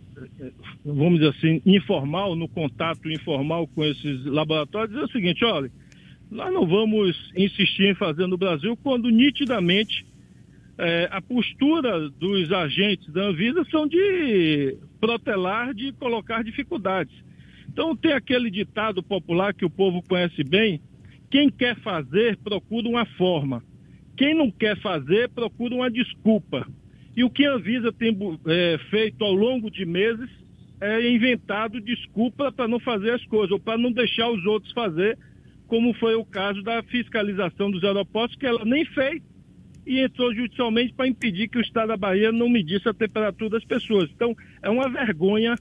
vamos 0.84 1.18
dizer 1.18 1.30
assim, 1.30 1.62
informal, 1.66 2.36
no 2.36 2.48
contato 2.48 3.10
informal 3.10 3.66
com 3.66 3.84
esses 3.84 4.24
laboratórios, 4.24 4.96
é 4.96 5.04
o 5.04 5.08
seguinte: 5.08 5.44
olha, 5.44 5.70
nós 6.30 6.52
não 6.52 6.66
vamos 6.66 7.32
insistir 7.36 7.90
em 7.90 7.94
fazer 7.94 8.26
no 8.26 8.36
Brasil 8.36 8.76
quando 8.76 9.10
nitidamente 9.10 10.06
é, 10.78 11.08
a 11.10 11.20
postura 11.20 12.08
dos 12.08 12.52
agentes 12.52 13.12
da 13.12 13.22
Anvisa 13.22 13.64
são 13.70 13.86
de 13.86 14.76
protelar, 15.00 15.74
de 15.74 15.92
colocar 15.92 16.44
dificuldades. 16.44 17.12
Então 17.68 17.96
tem 17.96 18.12
aquele 18.12 18.50
ditado 18.50 19.02
popular 19.02 19.52
que 19.52 19.64
o 19.64 19.70
povo 19.70 20.02
conhece 20.02 20.44
bem: 20.44 20.80
quem 21.28 21.50
quer 21.50 21.76
fazer 21.80 22.36
procura 22.36 22.88
uma 22.88 23.04
forma, 23.04 23.62
quem 24.16 24.34
não 24.34 24.50
quer 24.52 24.80
fazer 24.80 25.28
procura 25.30 25.74
uma 25.74 25.90
desculpa. 25.90 26.66
E 27.18 27.24
o 27.24 27.28
que 27.28 27.44
a 27.44 27.54
Anvisa 27.54 27.92
tem 27.92 28.16
é, 28.46 28.78
feito 28.90 29.24
ao 29.24 29.32
longo 29.32 29.68
de 29.68 29.84
meses 29.84 30.30
é 30.80 31.10
inventado 31.10 31.80
desculpa 31.80 32.52
para 32.52 32.68
não 32.68 32.78
fazer 32.78 33.10
as 33.10 33.26
coisas, 33.26 33.50
ou 33.50 33.58
para 33.58 33.76
não 33.76 33.90
deixar 33.90 34.30
os 34.30 34.46
outros 34.46 34.72
fazer, 34.72 35.18
como 35.66 35.92
foi 35.94 36.14
o 36.14 36.24
caso 36.24 36.62
da 36.62 36.80
fiscalização 36.84 37.72
dos 37.72 37.82
aeroportos, 37.82 38.36
que 38.36 38.46
ela 38.46 38.64
nem 38.64 38.84
fez 38.84 39.20
e 39.84 39.98
entrou 39.98 40.32
judicialmente 40.32 40.94
para 40.94 41.08
impedir 41.08 41.48
que 41.48 41.58
o 41.58 41.60
Estado 41.60 41.88
da 41.88 41.96
Bahia 41.96 42.30
não 42.30 42.48
medisse 42.48 42.88
a 42.88 42.94
temperatura 42.94 43.50
das 43.50 43.64
pessoas. 43.64 44.08
Então, 44.14 44.32
é 44.62 44.70
uma 44.70 44.88
vergonha 44.88 45.56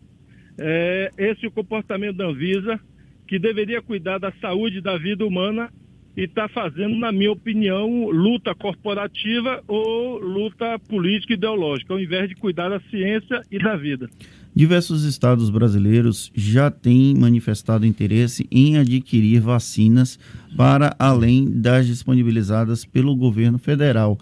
é, 0.59 1.09
esse 1.17 1.49
comportamento 1.49 2.17
da 2.17 2.27
Anvisa, 2.27 2.79
que 3.27 3.39
deveria 3.39 3.81
cuidar 3.81 4.19
da 4.19 4.31
saúde 4.33 4.79
da 4.79 4.95
vida 4.95 5.25
humana 5.25 5.73
e 6.17 6.23
está 6.23 6.49
fazendo, 6.49 6.97
na 6.97 7.11
minha 7.11 7.31
opinião, 7.31 8.09
luta 8.09 8.55
corporativa 8.55 9.63
ou 9.67 10.17
luta 10.17 10.79
política 10.89 11.33
e 11.33 11.35
ideológica, 11.35 11.93
ao 11.93 11.99
invés 11.99 12.27
de 12.27 12.33
cuidar 12.35 12.69
da 12.69 12.79
ciência 12.89 13.43
e 13.51 13.59
da 13.59 13.75
vida. 13.75 14.09
Diversos 14.55 15.03
estados 15.03 15.51
brasileiros 15.51 16.31
já 16.33 16.71
têm 16.71 17.13
manifestado 17.13 17.85
interesse 17.85 18.47
em 18.49 18.77
adquirir 18.77 19.39
vacinas 19.39 20.17
para 20.57 20.95
além 20.97 21.45
das 21.45 21.85
disponibilizadas 21.85 22.83
pelo 22.83 23.15
governo 23.15 23.59
federal. 23.59 24.17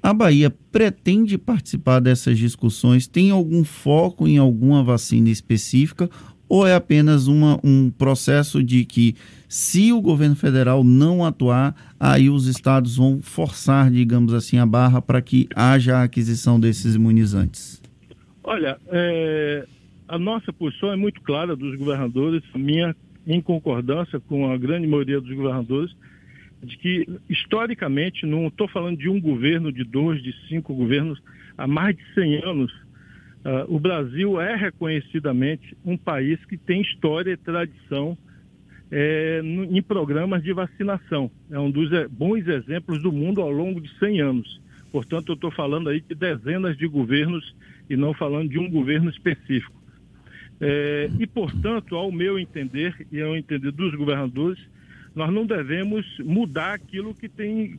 A 0.00 0.14
Bahia 0.14 0.54
pretende 0.70 1.36
participar 1.36 1.98
dessas 1.98 2.38
discussões? 2.38 3.08
Tem 3.08 3.32
algum 3.32 3.64
foco 3.64 4.28
em 4.28 4.38
alguma 4.38 4.84
vacina 4.84 5.28
específica 5.28 6.08
ou 6.50 6.66
é 6.66 6.74
apenas 6.74 7.28
uma, 7.28 7.60
um 7.62 7.90
processo 7.90 8.60
de 8.60 8.84
que, 8.84 9.14
se 9.48 9.92
o 9.92 10.00
governo 10.00 10.34
federal 10.34 10.82
não 10.82 11.24
atuar, 11.24 11.76
aí 11.98 12.28
os 12.28 12.48
estados 12.48 12.96
vão 12.96 13.22
forçar, 13.22 13.88
digamos 13.88 14.34
assim, 14.34 14.58
a 14.58 14.66
barra 14.66 15.00
para 15.00 15.22
que 15.22 15.48
haja 15.54 15.98
a 15.98 16.02
aquisição 16.02 16.58
desses 16.58 16.96
imunizantes? 16.96 17.80
Olha, 18.42 18.78
é, 18.88 19.64
a 20.08 20.18
nossa 20.18 20.52
posição 20.52 20.92
é 20.92 20.96
muito 20.96 21.20
clara 21.20 21.54
dos 21.54 21.76
governadores, 21.76 22.42
minha 22.52 22.96
em 23.24 23.40
concordância 23.40 24.18
com 24.18 24.50
a 24.50 24.56
grande 24.56 24.88
maioria 24.88 25.20
dos 25.20 25.32
governadores, 25.32 25.94
de 26.64 26.76
que, 26.76 27.06
historicamente, 27.28 28.26
não 28.26 28.48
estou 28.48 28.66
falando 28.66 28.98
de 28.98 29.08
um 29.08 29.20
governo, 29.20 29.70
de 29.70 29.84
dois, 29.84 30.20
de 30.20 30.34
cinco 30.48 30.74
governos, 30.74 31.22
há 31.56 31.68
mais 31.68 31.96
de 31.96 32.02
100 32.12 32.44
anos, 32.44 32.72
Uh, 33.44 33.74
o 33.74 33.80
Brasil 33.80 34.40
é 34.40 34.54
reconhecidamente 34.54 35.76
um 35.84 35.96
país 35.96 36.44
que 36.44 36.58
tem 36.58 36.82
história 36.82 37.32
e 37.32 37.36
tradição 37.36 38.16
é, 38.90 39.40
em 39.42 39.80
programas 39.82 40.42
de 40.42 40.52
vacinação. 40.52 41.30
É 41.50 41.58
um 41.58 41.70
dos 41.70 41.92
é, 41.92 42.08
bons 42.08 42.46
exemplos 42.46 43.02
do 43.02 43.12
mundo 43.12 43.40
ao 43.40 43.50
longo 43.50 43.80
de 43.80 43.88
100 43.98 44.20
anos. 44.20 44.60
Portanto, 44.90 45.28
eu 45.28 45.34
estou 45.34 45.50
falando 45.50 45.88
aí 45.88 46.00
de 46.00 46.14
dezenas 46.14 46.76
de 46.76 46.86
governos 46.88 47.54
e 47.88 47.96
não 47.96 48.12
falando 48.12 48.50
de 48.50 48.58
um 48.58 48.68
governo 48.68 49.08
específico. 49.08 49.80
É, 50.60 51.08
e, 51.18 51.26
portanto, 51.26 51.94
ao 51.94 52.10
meu 52.10 52.38
entender 52.38 53.06
e 53.10 53.22
ao 53.22 53.36
entender 53.36 53.70
dos 53.70 53.94
governadores, 53.94 54.60
nós 55.14 55.32
não 55.32 55.46
devemos 55.46 56.04
mudar 56.18 56.74
aquilo 56.74 57.14
que 57.14 57.28
tem 57.28 57.78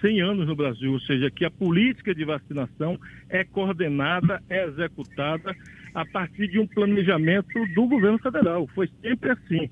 100 0.00 0.20
anos 0.20 0.46
no 0.46 0.56
Brasil, 0.56 0.92
ou 0.92 1.00
seja, 1.00 1.30
que 1.30 1.44
a 1.44 1.50
política 1.50 2.14
de 2.14 2.24
vacinação 2.24 2.98
é 3.28 3.44
coordenada, 3.44 4.42
é 4.48 4.64
executada 4.66 5.54
a 5.94 6.04
partir 6.06 6.48
de 6.48 6.58
um 6.58 6.66
planejamento 6.66 7.52
do 7.74 7.86
governo 7.86 8.18
federal. 8.18 8.66
Foi 8.74 8.88
sempre 9.00 9.30
assim. 9.30 9.70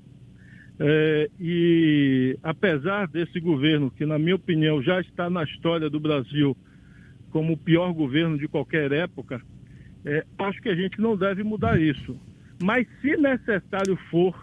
É, 0.79 1.29
e 1.39 2.37
apesar 2.41 3.07
desse 3.07 3.39
governo, 3.39 3.91
que 3.91 4.05
na 4.05 4.17
minha 4.17 4.35
opinião 4.35 4.81
já 4.81 4.99
está 4.99 5.29
na 5.29 5.43
história 5.43 5.89
do 5.89 5.99
Brasil 5.99 6.57
como 7.29 7.53
o 7.53 7.57
pior 7.57 7.93
governo 7.93 8.37
de 8.37 8.47
qualquer 8.47 8.91
época, 8.91 9.41
é, 10.05 10.25
acho 10.39 10.61
que 10.61 10.69
a 10.69 10.75
gente 10.75 10.99
não 10.99 11.15
deve 11.15 11.43
mudar 11.43 11.79
isso. 11.79 12.19
Mas 12.61 12.87
se 12.99 13.15
necessário 13.15 13.95
for, 14.09 14.35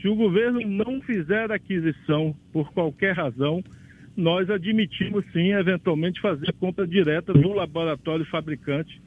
se 0.00 0.08
o 0.08 0.14
governo 0.14 0.60
não 0.60 1.00
fizer 1.00 1.50
aquisição 1.50 2.34
por 2.52 2.72
qualquer 2.72 3.14
razão, 3.14 3.62
nós 4.16 4.48
admitimos 4.48 5.24
sim, 5.32 5.52
eventualmente, 5.52 6.20
fazer 6.20 6.52
compra 6.54 6.86
direta 6.86 7.32
do 7.32 7.52
laboratório 7.52 8.24
fabricante. 8.26 9.00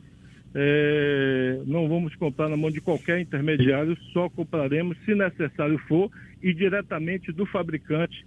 É, 0.53 1.61
não 1.65 1.87
vamos 1.87 2.15
comprar 2.15 2.49
na 2.49 2.57
mão 2.57 2.69
de 2.69 2.81
qualquer 2.81 3.19
intermediário, 3.19 3.97
só 4.13 4.29
compraremos, 4.29 4.97
se 5.05 5.15
necessário 5.15 5.77
for, 5.87 6.11
e 6.41 6.53
diretamente 6.53 7.31
do 7.31 7.45
fabricante 7.45 8.25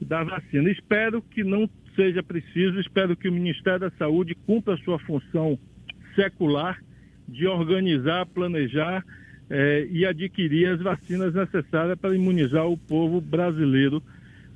da 0.00 0.22
vacina. 0.22 0.70
Espero 0.70 1.20
que 1.20 1.44
não 1.44 1.68
seja 1.94 2.22
preciso, 2.22 2.80
espero 2.80 3.16
que 3.16 3.28
o 3.28 3.32
Ministério 3.32 3.80
da 3.80 3.90
Saúde 3.90 4.34
cumpra 4.46 4.74
a 4.74 4.78
sua 4.78 4.98
função 5.00 5.58
secular 6.14 6.78
de 7.28 7.46
organizar, 7.46 8.26
planejar 8.26 9.04
é, 9.48 9.86
e 9.90 10.06
adquirir 10.06 10.68
as 10.68 10.80
vacinas 10.80 11.34
necessárias 11.34 11.98
para 11.98 12.14
imunizar 12.14 12.66
o 12.66 12.76
povo 12.76 13.20
brasileiro 13.20 14.02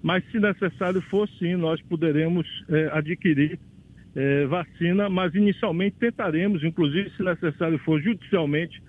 mas 0.05 0.23
se 0.31 0.39
necessário 0.39 1.01
for 1.01 1.27
sim, 1.39 1.57
nós 1.57 1.81
poderemos 1.81 2.47
é, 2.69 2.91
adquirir 2.93 3.59
é, 4.15 4.45
vacina, 4.45 5.09
mas 5.09 5.35
inicialmente 5.35 5.97
tentaremos, 5.99 6.63
inclusive 6.63 7.11
se 7.17 7.23
necessário 7.23 7.79
for 7.79 7.99
judicialmente, 8.03 8.83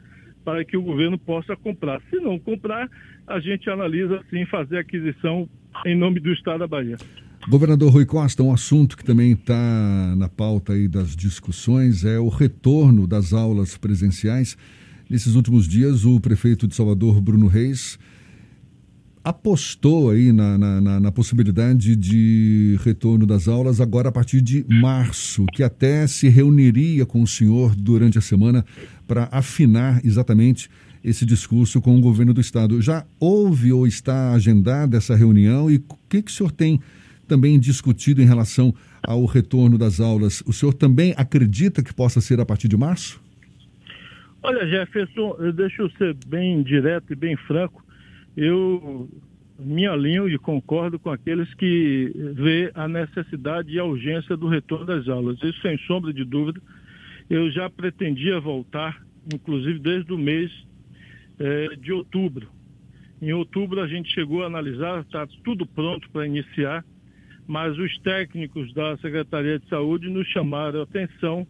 para 0.43 0.65
que 0.65 0.75
o 0.75 0.81
governo 0.81 1.17
possa 1.17 1.55
comprar. 1.55 2.01
Se 2.09 2.17
não 2.17 2.37
comprar, 2.37 2.89
a 3.25 3.39
gente 3.39 3.69
analisa 3.69 4.21
sim 4.29 4.45
fazer 4.45 4.79
aquisição 4.79 5.49
em 5.85 5.97
nome 5.97 6.19
do 6.19 6.33
Estado 6.33 6.59
da 6.59 6.67
Bahia. 6.67 6.97
Governador 7.47 7.93
Rui 7.93 8.05
Costa, 8.05 8.43
um 8.43 8.53
assunto 8.53 8.97
que 8.97 9.05
também 9.05 9.31
está 9.31 10.15
na 10.17 10.27
pauta 10.27 10.73
aí 10.73 10.85
das 10.85 11.15
discussões 11.15 12.03
é 12.03 12.19
o 12.19 12.27
retorno 12.27 13.07
das 13.07 13.31
aulas 13.31 13.77
presenciais. 13.77 14.57
Nesses 15.09 15.35
últimos 15.35 15.65
dias, 15.65 16.03
o 16.03 16.19
prefeito 16.19 16.67
de 16.67 16.75
Salvador, 16.75 17.21
Bruno 17.21 17.47
Reis, 17.47 17.97
apostou 19.25 20.11
aí 20.11 20.31
na, 20.31 20.55
na, 20.55 20.99
na, 20.99 21.11
possibilidade 21.11 21.95
de 21.95 22.77
retorno 22.83 23.25
das 23.25 23.47
aulas 23.47 23.81
agora 23.81 24.09
a 24.09 24.11
partir 24.11 24.39
de 24.39 24.63
março, 24.69 25.47
que 25.47 25.63
até 25.63 26.05
se 26.05 26.29
reuniria 26.29 27.07
com 27.07 27.23
o 27.23 27.27
senhor 27.27 27.75
durante 27.75 28.19
a 28.19 28.21
semana 28.21 28.63
para 29.07 29.27
afinar 29.31 29.99
exatamente 30.05 30.69
esse 31.03 31.25
discurso 31.25 31.81
com 31.81 31.97
o 31.97 32.01
governo 32.01 32.35
do 32.35 32.39
estado. 32.39 32.79
Já 32.83 33.03
houve 33.19 33.73
ou 33.73 33.87
está 33.87 34.31
agendada 34.31 34.95
essa 34.95 35.15
reunião 35.15 35.71
e 35.71 35.77
o 35.77 35.83
que, 36.07 36.21
que 36.21 36.29
o 36.29 36.33
senhor 36.33 36.51
tem 36.51 36.79
também 37.27 37.59
discutido 37.59 38.21
em 38.21 38.25
relação 38.25 38.75
ao 39.01 39.25
retorno 39.25 39.75
das 39.75 39.99
aulas? 39.99 40.43
O 40.45 40.53
senhor 40.53 40.73
também 40.73 41.15
acredita 41.17 41.81
que 41.81 41.91
possa 41.91 42.21
ser 42.21 42.39
a 42.39 42.45
partir 42.45 42.67
de 42.67 42.77
março? 42.77 43.19
Olha, 44.43 44.67
Jefferson, 44.67 45.35
deixa 45.55 45.81
eu 45.81 45.89
ser 45.97 46.15
bem 46.27 46.61
direto 46.61 47.11
e 47.11 47.15
bem 47.15 47.35
franco 47.35 47.84
eu 48.35 49.09
me 49.57 49.87
alinho 49.87 50.27
e 50.27 50.37
concordo 50.37 50.99
com 50.99 51.09
aqueles 51.09 51.53
que 51.53 52.11
vê 52.35 52.71
a 52.75 52.87
necessidade 52.87 53.71
e 53.71 53.79
a 53.79 53.85
urgência 53.85 54.35
do 54.35 54.47
retorno 54.47 54.85
das 54.85 55.07
aulas. 55.07 55.37
Isso 55.41 55.61
sem 55.61 55.77
sombra 55.79 56.13
de 56.13 56.25
dúvida. 56.25 56.61
Eu 57.29 57.49
já 57.51 57.69
pretendia 57.69 58.39
voltar, 58.39 59.01
inclusive 59.33 59.79
desde 59.79 60.11
o 60.13 60.17
mês 60.17 60.51
é, 61.39 61.75
de 61.77 61.91
outubro. 61.91 62.49
Em 63.21 63.31
outubro 63.31 63.81
a 63.81 63.87
gente 63.87 64.13
chegou 64.13 64.43
a 64.43 64.47
analisar, 64.47 65.01
está 65.01 65.25
tudo 65.43 65.65
pronto 65.65 66.09
para 66.11 66.27
iniciar, 66.27 66.83
mas 67.47 67.77
os 67.77 67.97
técnicos 67.99 68.73
da 68.73 68.97
Secretaria 68.97 69.57
de 69.57 69.67
Saúde 69.69 70.09
nos 70.09 70.27
chamaram 70.27 70.81
a 70.81 70.83
atenção 70.83 71.47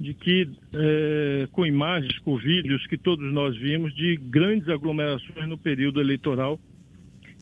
de 0.00 0.14
que, 0.14 0.48
é, 0.72 1.46
com 1.52 1.66
imagens, 1.66 2.18
com 2.20 2.34
vídeos 2.38 2.86
que 2.86 2.96
todos 2.96 3.30
nós 3.30 3.54
vimos, 3.54 3.94
de 3.94 4.16
grandes 4.16 4.66
aglomerações 4.70 5.46
no 5.46 5.58
período 5.58 6.00
eleitoral 6.00 6.58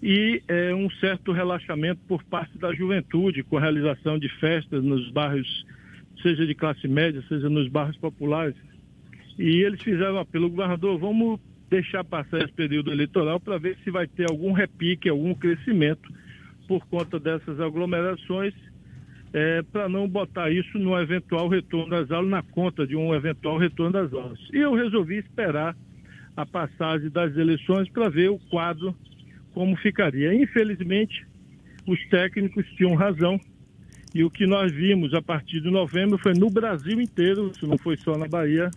e 0.02 0.42
é, 0.48 0.74
um 0.74 0.90
certo 0.90 1.30
relaxamento 1.30 2.00
por 2.08 2.22
parte 2.24 2.58
da 2.58 2.74
juventude 2.74 3.44
com 3.44 3.58
a 3.58 3.60
realização 3.60 4.18
de 4.18 4.28
festas 4.40 4.82
nos 4.82 5.08
bairros, 5.12 5.64
seja 6.20 6.44
de 6.44 6.54
classe 6.54 6.88
média, 6.88 7.22
seja 7.28 7.48
nos 7.48 7.68
bairros 7.68 7.96
populares. 7.96 8.56
E 9.38 9.62
eles 9.62 9.80
fizeram 9.80 10.18
apelo, 10.18 10.50
governador, 10.50 10.98
vamos 10.98 11.38
deixar 11.70 12.02
passar 12.02 12.42
esse 12.42 12.52
período 12.52 12.90
eleitoral 12.90 13.38
para 13.38 13.56
ver 13.56 13.76
se 13.84 13.90
vai 13.90 14.08
ter 14.08 14.28
algum 14.28 14.50
repique, 14.50 15.08
algum 15.08 15.32
crescimento 15.32 16.12
por 16.66 16.84
conta 16.86 17.20
dessas 17.20 17.60
aglomerações 17.60 18.52
é, 19.32 19.62
para 19.62 19.88
não 19.88 20.08
botar 20.08 20.50
isso 20.50 20.78
no 20.78 20.98
eventual 20.98 21.48
retorno 21.48 21.90
das 21.90 22.10
aulas, 22.10 22.30
na 22.30 22.42
conta 22.42 22.86
de 22.86 22.96
um 22.96 23.14
eventual 23.14 23.58
retorno 23.58 23.92
das 23.92 24.12
aulas. 24.12 24.38
E 24.52 24.58
eu 24.58 24.74
resolvi 24.74 25.18
esperar 25.18 25.76
a 26.36 26.46
passagem 26.46 27.10
das 27.10 27.36
eleições 27.36 27.88
para 27.90 28.08
ver 28.08 28.30
o 28.30 28.38
quadro 28.38 28.94
como 29.52 29.76
ficaria. 29.76 30.32
Infelizmente, 30.34 31.26
os 31.86 31.98
técnicos 32.08 32.64
tinham 32.76 32.94
razão 32.94 33.38
e 34.14 34.24
o 34.24 34.30
que 34.30 34.46
nós 34.46 34.72
vimos 34.72 35.12
a 35.12 35.20
partir 35.20 35.60
de 35.60 35.70
novembro 35.70 36.18
foi 36.18 36.32
no 36.32 36.48
Brasil 36.48 37.00
inteiro, 37.00 37.50
isso 37.54 37.66
não 37.66 37.76
foi 37.76 37.96
só 37.96 38.16
na 38.16 38.26
Bahia, 38.26 38.70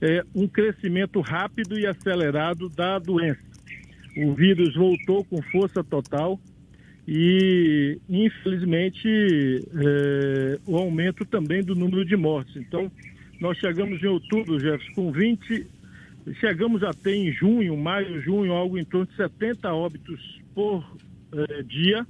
é, 0.00 0.24
um 0.34 0.46
crescimento 0.46 1.20
rápido 1.20 1.78
e 1.78 1.86
acelerado 1.86 2.68
da 2.68 2.98
doença. 2.98 3.40
O 4.16 4.34
vírus 4.34 4.74
voltou 4.74 5.24
com 5.24 5.40
força 5.42 5.82
total 5.82 6.38
e, 7.06 7.98
infelizmente, 8.08 9.08
é, 9.08 10.58
o 10.66 10.76
aumento 10.76 11.24
também 11.24 11.62
do 11.62 11.74
número 11.74 12.04
de 12.04 12.16
mortes. 12.16 12.56
Então, 12.56 12.90
nós 13.40 13.58
chegamos 13.58 14.02
em 14.02 14.06
outubro, 14.06 14.58
Jefferson, 14.60 14.94
com 14.94 15.12
20, 15.12 15.66
chegamos 16.38 16.82
até 16.84 17.12
em 17.12 17.32
junho, 17.32 17.76
maio, 17.76 18.20
junho, 18.22 18.52
algo 18.52 18.78
em 18.78 18.84
torno 18.84 19.06
de 19.06 19.16
70 19.16 19.72
óbitos 19.72 20.40
por 20.54 20.84
é, 21.32 21.62
dia. 21.62 22.06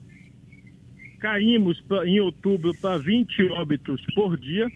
Caímos 1.20 1.80
pra, 1.82 2.06
em 2.06 2.20
outubro 2.20 2.72
para 2.80 2.98
20 2.98 3.44
óbitos 3.52 4.04
por 4.14 4.36
dia. 4.36 4.68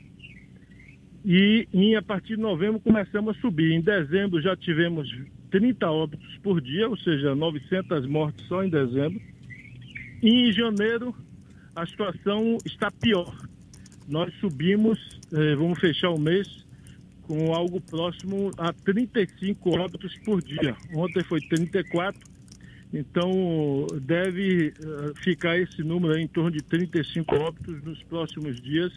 E 1.24 1.68
em, 1.74 1.96
a 1.96 2.02
partir 2.02 2.36
de 2.36 2.42
novembro 2.42 2.80
começamos 2.80 3.36
a 3.36 3.40
subir. 3.40 3.72
Em 3.72 3.82
dezembro 3.82 4.40
já 4.40 4.56
tivemos 4.56 5.12
30 5.50 5.90
óbitos 5.90 6.38
por 6.38 6.60
dia, 6.60 6.88
ou 6.88 6.96
seja, 6.96 7.34
900 7.34 8.06
mortes 8.06 8.46
só 8.46 8.64
em 8.64 8.70
dezembro. 8.70 9.20
Em 10.22 10.52
janeiro, 10.52 11.14
a 11.74 11.86
situação 11.86 12.58
está 12.64 12.90
pior. 12.90 13.36
Nós 14.08 14.32
subimos, 14.40 14.98
eh, 15.32 15.54
vamos 15.56 15.78
fechar 15.78 16.10
o 16.10 16.18
mês 16.18 16.66
com 17.22 17.52
algo 17.52 17.80
próximo 17.80 18.50
a 18.56 18.72
35 18.72 19.78
óbitos 19.78 20.16
por 20.24 20.40
dia. 20.42 20.76
Ontem 20.94 21.22
foi 21.24 21.40
34, 21.40 22.20
então 22.92 23.86
deve 24.00 24.68
uh, 24.68 25.14
ficar 25.22 25.58
esse 25.58 25.82
número 25.82 26.16
em 26.18 26.28
torno 26.28 26.52
de 26.52 26.62
35 26.62 27.34
óbitos 27.34 27.82
nos 27.82 28.02
próximos 28.04 28.60
dias. 28.60 28.92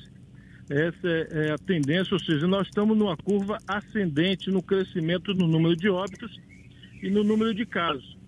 Essa 0.69 1.07
é, 1.07 1.47
é 1.47 1.51
a 1.51 1.57
tendência, 1.57 2.13
ou 2.13 2.19
seja, 2.19 2.47
nós 2.47 2.67
estamos 2.67 2.95
numa 2.95 3.17
curva 3.17 3.57
ascendente 3.67 4.51
no 4.51 4.61
crescimento 4.61 5.33
no 5.33 5.47
número 5.47 5.75
de 5.75 5.89
óbitos 5.89 6.39
e 7.01 7.09
no 7.09 7.23
número 7.23 7.53
de 7.53 7.65
casos. 7.65 8.18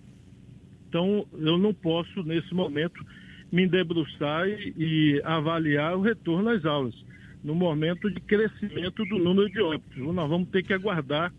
Então, 0.92 1.26
eu 1.38 1.56
não 1.56 1.72
posso, 1.72 2.22
nesse 2.22 2.52
momento, 2.52 3.02
me 3.50 3.66
debruçar 3.66 4.46
e, 4.46 4.74
e 4.76 5.22
avaliar 5.24 5.96
o 5.96 6.02
retorno 6.02 6.50
às 6.50 6.66
aulas 6.66 6.94
no 7.42 7.54
momento 7.54 8.10
de 8.10 8.20
crescimento 8.20 9.02
do 9.06 9.18
número 9.18 9.50
de 9.50 9.58
óbitos. 9.58 9.96
Nós 9.96 10.28
vamos 10.28 10.50
ter 10.50 10.62
que 10.62 10.74
aguardar 10.74 11.32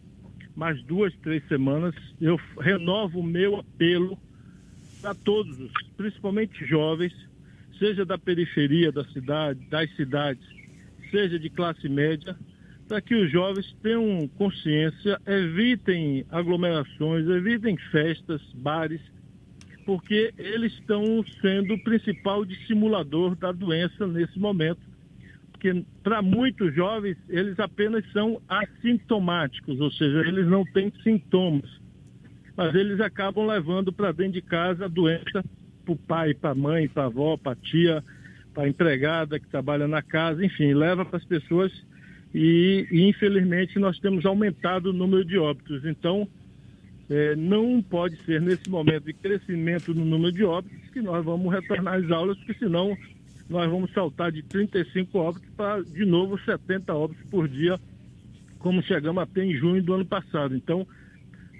mais 0.56 0.82
duas, 0.86 1.16
três 1.18 1.48
semanas. 1.48 1.94
Eu 2.20 2.40
renovo 2.60 3.20
o 3.20 3.24
meu 3.24 3.58
apelo 3.58 4.18
a 5.04 5.14
todos, 5.14 5.56
principalmente 5.96 6.66
jovens, 6.66 7.14
seja 7.78 8.04
da 8.04 8.18
periferia 8.18 8.92
da 8.92 9.06
cidade, 9.06 9.64
das 9.70 9.96
cidades, 9.96 10.44
seja 11.12 11.38
de 11.38 11.50
classe 11.52 11.88
média, 11.88 12.36
para 12.88 13.00
que 13.00 13.14
os 13.14 13.32
jovens 13.32 13.72
tenham 13.84 14.28
consciência, 14.30 15.22
evitem 15.28 16.26
aglomerações, 16.32 17.28
evitem 17.28 17.78
festas, 17.92 18.42
bares, 18.56 19.02
porque 19.86 20.34
eles 20.38 20.74
estão 20.74 21.24
sendo 21.42 21.74
o 21.74 21.84
principal 21.84 22.46
dissimulador 22.46 23.36
da 23.36 23.52
doença 23.52 24.08
nesse 24.08 24.40
momento 24.40 24.94
porque 25.64 25.86
para 26.04 26.22
muitos 26.22 26.76
jovens 26.76 27.16
eles 27.30 27.58
apenas 27.58 28.04
são 28.12 28.42
assintomáticos, 28.50 29.80
ou 29.80 29.90
seja, 29.92 30.20
eles 30.28 30.46
não 30.46 30.66
têm 30.66 30.92
sintomas, 31.02 31.70
mas 32.58 32.76
eles 32.76 33.00
acabam 33.00 33.48
levando 33.48 33.94
para 33.94 34.12
dentro 34.12 34.34
de 34.34 34.42
casa 34.42 34.84
a 34.84 34.90
doença 34.90 35.42
para 35.86 35.94
o 35.94 35.96
pai, 35.96 36.34
para 36.34 36.50
a 36.50 36.56
mãe, 36.56 36.90
para 36.90 37.04
a 37.04 37.06
avó, 37.06 37.38
para 37.38 37.54
a 37.54 37.56
tia, 37.56 38.04
para 38.54 38.64
a 38.64 38.68
empregada 38.68 39.40
que 39.40 39.48
trabalha 39.48 39.88
na 39.88 40.02
casa, 40.02 40.46
enfim, 40.46 40.74
leva 40.74 41.06
para 41.06 41.18
as 41.18 41.26
pessoas 41.26 41.72
e, 42.36 42.86
e, 42.92 43.08
infelizmente 43.08 43.80
nós 43.80 43.98
temos 44.00 44.26
aumentado 44.26 44.90
o 44.90 44.94
número 44.94 45.24
de 45.24 45.38
óbitos. 45.38 45.86
Então, 45.86 46.28
é, 47.14 47.36
não 47.36 47.80
pode 47.80 48.18
ser 48.26 48.42
nesse 48.42 48.68
momento 48.68 49.06
de 49.06 49.14
crescimento 49.14 49.94
no 49.94 50.04
número 50.04 50.32
de 50.32 50.44
óbitos 50.44 50.90
que 50.90 51.00
nós 51.00 51.24
vamos 51.24 51.54
retornar 51.54 51.94
às 51.94 52.10
aulas, 52.10 52.36
porque 52.40 52.56
senão 52.56 52.98
nós 53.48 53.70
vamos 53.70 53.94
saltar 53.94 54.32
de 54.32 54.42
35 54.42 55.20
óbitos 55.20 55.48
para, 55.56 55.84
de 55.84 56.06
novo, 56.06 56.40
70 56.40 56.92
óbitos 56.92 57.24
por 57.30 57.48
dia, 57.48 57.80
como 58.58 58.82
chegamos 58.82 59.22
até 59.22 59.44
em 59.44 59.54
junho 59.56 59.84
do 59.84 59.94
ano 59.94 60.06
passado. 60.06 60.56
Então, 60.56 60.88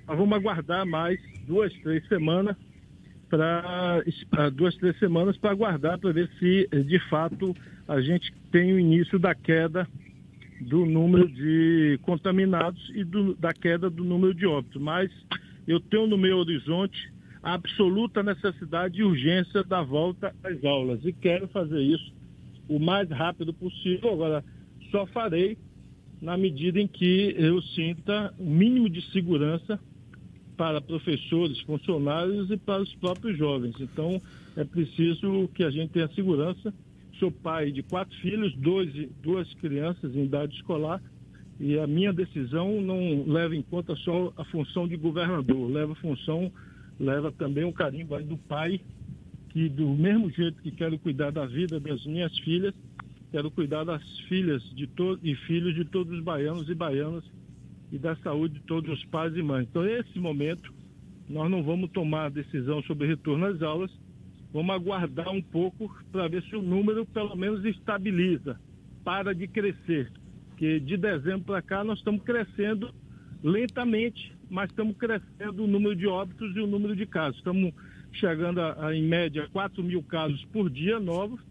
nós 0.08 0.18
vamos 0.18 0.36
aguardar 0.36 0.88
mais 0.88 1.20
duas, 1.46 1.72
três 1.82 2.08
semanas 2.08 2.58
para 3.30 4.50
duas, 4.52 4.76
três 4.76 4.98
semanas 4.98 5.38
para 5.38 5.52
aguardar 5.52 6.00
para 6.00 6.12
ver 6.12 6.30
se 6.40 6.68
de 6.84 7.00
fato 7.10 7.56
a 7.88 8.02
gente 8.02 8.34
tem 8.52 8.74
o 8.74 8.80
início 8.80 9.20
da 9.20 9.36
queda 9.36 9.88
do 10.64 10.86
número 10.86 11.28
de 11.28 12.00
contaminados 12.02 12.82
e 12.96 13.04
do, 13.04 13.36
da 13.36 13.54
queda 13.54 13.90
do 13.90 14.04
número 14.04 14.34
de 14.34 14.46
óbitos. 14.46 14.82
Mas 14.82 15.12
eu 15.68 15.80
tenho 15.80 16.08
no 16.08 16.18
meu 16.18 16.38
horizonte 16.38 17.12
a 17.42 17.54
absoluta 17.54 18.24
necessidade 18.24 19.00
e 19.00 19.04
urgência 19.04 19.64
da 19.64 19.84
volta 19.84 20.34
às 20.44 20.64
aulas. 20.64 21.04
E 21.04 21.12
quero 21.12 21.48
fazer 21.50 21.82
isso 21.82 22.14
o 22.68 22.80
mais 22.80 23.10
rápido 23.10 23.54
possível. 23.54 24.14
Agora, 24.14 24.44
só 24.90 25.06
farei 25.08 25.58
na 26.22 26.38
medida 26.38 26.80
em 26.80 26.88
que 26.88 27.36
eu 27.38 27.62
sinta 27.62 28.34
o 28.40 28.46
mínimo 28.46 28.90
de 28.90 29.02
segurança 29.12 29.80
para 30.56 30.80
professores, 30.80 31.60
funcionários 31.62 32.50
e 32.50 32.58
para 32.58 32.82
os 32.82 32.96
próprios 32.96 33.38
jovens. 33.38 33.76
Então, 33.80 34.22
é 34.56 34.64
preciso 34.64 35.50
que 35.54 35.64
a 35.64 35.70
gente 35.70 35.92
tenha 35.92 36.08
segurança. 36.10 36.74
Sou 37.20 37.32
pai 37.32 37.72
de 37.72 37.84
quatro 37.84 38.16
filhos, 38.20 38.56
dois, 38.56 38.92
duas 39.22 39.52
crianças 39.56 40.16
em 40.16 40.26
idade 40.26 40.56
escolar, 40.56 41.02
e 41.60 41.78
a 41.80 41.88
minha 41.88 42.12
decisão 42.12 42.82
não 42.82 43.24
leva 43.26 43.56
em 43.56 43.62
conta 43.62 43.96
só 43.98 44.34
a 44.38 44.44
função 44.46 44.88
de 44.88 44.98
governador, 44.98 45.70
leva 45.70 45.96
função 45.96 46.52
leva 47.00 47.32
também 47.32 47.64
um 47.64 47.72
carimbo 47.72 48.20
do 48.24 48.38
pai, 48.38 48.80
que 49.50 49.70
do 49.70 49.90
mesmo 49.90 50.30
jeito 50.32 50.62
que 50.62 50.72
quero 50.72 50.98
cuidar 50.98 51.32
da 51.32 51.46
vida 51.46 51.80
das 51.80 52.06
minhas 52.06 52.36
filhas, 52.40 52.74
quero 53.32 53.52
cuidar 53.52 53.84
das 53.84 54.04
filhas 54.28 54.64
de 54.76 54.90
e 55.22 55.36
filhos 55.48 55.76
de 55.76 55.86
todos 55.86 56.18
os 56.18 56.24
baianos 56.24 56.70
e 56.70 56.76
baianas 56.76 57.24
e 57.92 57.98
da 57.98 58.16
saúde 58.18 58.56
de 58.56 58.62
todos 58.62 58.92
os 58.92 59.06
pais 59.06 59.36
e 59.36 59.42
mães. 59.42 59.68
Então, 59.70 59.84
nesse 59.84 60.18
momento, 60.20 60.74
nós 61.30 61.50
não 61.50 61.64
vamos 61.64 61.92
tomar 61.92 62.26
a 62.26 62.30
decisão 62.30 62.82
sobre 62.84 63.08
retorno 63.08 63.46
às 63.46 63.62
aulas, 63.62 63.92
vamos 64.54 64.76
aguardar 64.76 65.30
um 65.30 65.42
pouco 65.42 65.92
para 66.12 66.28
ver 66.28 66.44
se 66.44 66.56
o 66.56 66.62
número 66.62 67.06
pelo 67.08 67.36
menos 67.36 67.66
estabiliza, 67.66 68.60
para 69.04 69.34
de 69.34 69.48
crescer. 69.48 70.12
Porque 70.50 70.80
de 70.80 70.96
dezembro 70.96 71.46
para 71.46 71.62
cá 71.62 71.84
nós 71.84 71.98
estamos 71.98 72.22
crescendo 72.24 72.94
lentamente, 73.44 74.32
mas 74.50 74.70
estamos 74.70 74.96
crescendo 74.96 75.64
o 75.64 75.68
número 75.68 75.96
de 75.96 76.08
óbitos 76.08 76.56
e 76.56 76.60
o 76.60 76.68
número 76.68 76.96
de 76.96 77.06
casos. 77.06 77.38
Estamos 77.38 77.74
chegando 78.14 78.62
a, 78.62 78.88
a 78.88 78.96
em 78.96 79.04
média, 79.04 79.50
4 79.52 79.84
mil 79.84 80.04
casos 80.04 80.46
por 80.54 80.70
dia 80.70 81.00
novos 81.00 81.42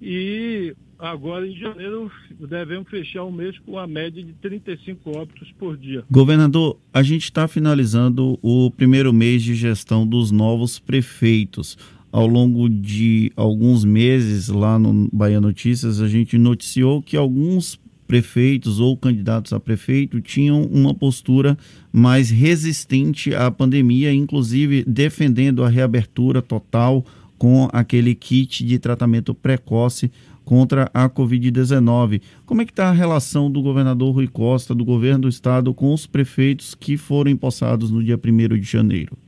e 0.00 0.74
agora 0.98 1.46
em 1.46 1.56
janeiro 1.56 2.10
devemos 2.30 2.88
fechar 2.88 3.24
o 3.24 3.32
mês 3.32 3.58
com 3.58 3.78
a 3.78 3.86
média 3.86 4.22
de 4.22 4.32
35 4.34 5.18
óbitos 5.18 5.52
por 5.58 5.76
dia. 5.76 6.04
Governador, 6.10 6.78
a 6.92 7.02
gente 7.02 7.24
está 7.24 7.48
finalizando 7.48 8.38
o 8.42 8.70
primeiro 8.70 9.12
mês 9.12 9.42
de 9.42 9.54
gestão 9.54 10.06
dos 10.06 10.30
novos 10.30 10.78
prefeitos. 10.78 11.76
Ao 12.16 12.26
longo 12.26 12.66
de 12.66 13.30
alguns 13.36 13.84
meses 13.84 14.48
lá 14.48 14.78
no 14.78 15.06
Bahia 15.12 15.38
Notícias, 15.38 16.00
a 16.00 16.08
gente 16.08 16.38
noticiou 16.38 17.02
que 17.02 17.14
alguns 17.14 17.78
prefeitos 18.06 18.80
ou 18.80 18.96
candidatos 18.96 19.52
a 19.52 19.60
prefeito 19.60 20.18
tinham 20.22 20.62
uma 20.62 20.94
postura 20.94 21.58
mais 21.92 22.30
resistente 22.30 23.34
à 23.34 23.50
pandemia, 23.50 24.14
inclusive 24.14 24.82
defendendo 24.88 25.62
a 25.62 25.68
reabertura 25.68 26.40
total 26.40 27.04
com 27.36 27.68
aquele 27.70 28.14
kit 28.14 28.64
de 28.64 28.78
tratamento 28.78 29.34
precoce 29.34 30.10
contra 30.42 30.90
a 30.94 31.10
Covid-19. 31.10 32.22
Como 32.46 32.62
é 32.62 32.64
que 32.64 32.72
está 32.72 32.88
a 32.88 32.92
relação 32.92 33.50
do 33.50 33.60
governador 33.60 34.14
Rui 34.14 34.26
Costa, 34.26 34.74
do 34.74 34.86
governo 34.86 35.24
do 35.24 35.28
estado, 35.28 35.74
com 35.74 35.92
os 35.92 36.06
prefeitos 36.06 36.74
que 36.74 36.96
foram 36.96 37.30
empossados 37.30 37.90
no 37.90 38.02
dia 38.02 38.16
1 38.18 38.58
de 38.58 38.62
janeiro? 38.62 39.18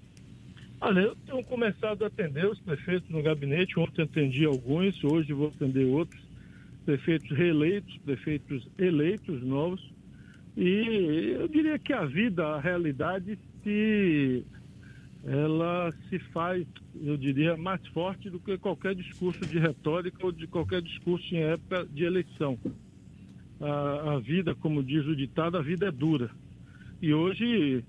Olha, 0.81 1.01
eu 1.01 1.17
tenho 1.27 1.43
começado 1.45 2.05
a 2.05 2.07
atender 2.07 2.47
os 2.47 2.61
prefeitos 2.61 3.11
no 3.11 3.21
gabinete. 3.21 3.79
Ontem 3.81 4.03
atendi 4.03 4.45
alguns, 4.45 5.03
hoje 5.03 5.33
vou 5.33 5.49
atender 5.49 5.85
outros 5.87 6.23
prefeitos 6.85 7.37
reeleitos, 7.37 7.97
prefeitos 7.99 8.67
eleitos 8.79 9.43
novos. 9.43 9.93
E 10.57 11.35
eu 11.38 11.49
diria 11.49 11.79
que 11.79 11.93
a 11.93 12.05
vida, 12.05 12.47
a 12.47 12.61
realidade, 12.61 13.38
se 13.62 14.45
ela 15.25 15.93
se 16.09 16.19
faz, 16.33 16.64
eu 17.03 17.17
diria, 17.17 17.57
mais 17.57 17.85
forte 17.88 18.31
do 18.31 18.38
que 18.38 18.57
qualquer 18.57 18.95
discurso 18.95 19.45
de 19.47 19.59
retórica 19.59 20.25
ou 20.25 20.31
de 20.31 20.47
qualquer 20.47 20.81
discurso 20.81 21.35
em 21.35 21.43
época 21.43 21.87
de 21.87 22.05
eleição. 22.05 22.57
A, 23.61 24.14
a 24.14 24.19
vida, 24.21 24.55
como 24.55 24.83
diz 24.83 25.05
o 25.07 25.17
ditado, 25.17 25.57
a 25.57 25.62
vida 25.62 25.88
é 25.88 25.91
dura. 25.91 26.31
E 27.03 27.12
hoje 27.12 27.85